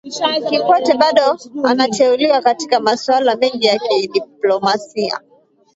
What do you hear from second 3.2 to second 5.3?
mengi ya kidiplomasia